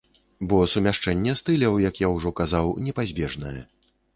[0.53, 3.57] Бо сумяшчэнне стыляў, як я ўжо казаў, непазбежнае.